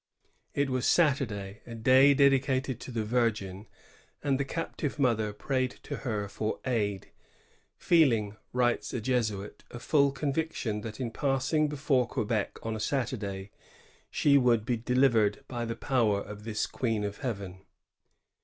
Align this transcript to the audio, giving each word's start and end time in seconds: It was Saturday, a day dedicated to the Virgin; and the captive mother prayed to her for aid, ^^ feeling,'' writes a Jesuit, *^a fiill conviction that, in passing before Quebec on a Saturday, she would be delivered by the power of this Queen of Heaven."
It 0.55 0.71
was 0.71 0.87
Saturday, 0.87 1.61
a 1.67 1.75
day 1.75 2.15
dedicated 2.15 2.79
to 2.79 2.91
the 2.91 3.03
Virgin; 3.05 3.67
and 4.23 4.39
the 4.39 4.43
captive 4.43 4.97
mother 4.97 5.31
prayed 5.31 5.75
to 5.83 5.97
her 5.97 6.27
for 6.27 6.59
aid, 6.65 7.01
^^ 7.01 7.07
feeling,'' 7.77 8.35
writes 8.51 8.95
a 8.95 8.99
Jesuit, 8.99 9.63
*^a 9.69 9.77
fiill 9.79 10.09
conviction 10.11 10.81
that, 10.81 10.99
in 10.99 11.11
passing 11.11 11.67
before 11.69 12.07
Quebec 12.07 12.57
on 12.65 12.75
a 12.75 12.79
Saturday, 12.79 13.51
she 14.09 14.39
would 14.39 14.65
be 14.65 14.75
delivered 14.75 15.43
by 15.47 15.65
the 15.65 15.75
power 15.75 16.19
of 16.19 16.45
this 16.45 16.65
Queen 16.65 17.03
of 17.03 17.19
Heaven." 17.19 17.61